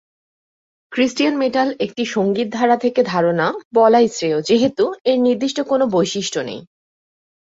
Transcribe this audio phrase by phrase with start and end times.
[0.91, 6.61] Cristian metal একটি সঙ্গীত ধারা থেকে ধারণা বলাই শ্রেয় যেহেতু এর নির্দিষ্ট কোন বৈশিষ্ট্য নেই।